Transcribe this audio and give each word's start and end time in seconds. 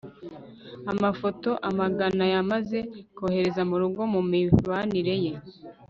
amafoto 0.91 1.49
amagana 1.69 2.23
yamaze 2.33 2.79
kohereza 3.17 3.61
murugo 3.69 4.01
mumibanire 4.13 5.15
ye 5.25 5.33